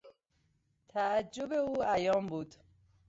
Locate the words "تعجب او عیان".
0.87-2.27